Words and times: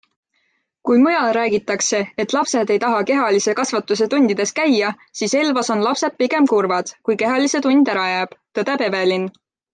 Kui 0.87 1.01
mujal 1.01 1.33
räägitakse, 1.37 1.99
et 2.23 2.33
lapsed 2.37 2.73
ei 2.75 2.79
taha 2.85 3.01
kehalise 3.11 3.55
kasvatuse 3.59 4.07
tundides 4.15 4.55
käia, 4.61 4.89
siis 5.21 5.37
Elvas 5.43 5.71
on 5.77 5.85
lapsed 5.91 6.17
pigem 6.25 6.49
kurvad, 6.55 6.93
kui 7.11 7.21
kehalise 7.25 7.63
tund 7.69 7.95
ära 7.95 8.09
jääb, 8.15 8.35
tõdeb 8.61 8.87
Evelin. 8.91 9.31